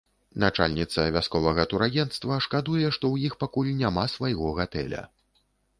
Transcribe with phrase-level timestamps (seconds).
[0.43, 5.09] Начальніца вясковага турагенцтва шкадуе, што ў іх пакуль няма свайго гатэля.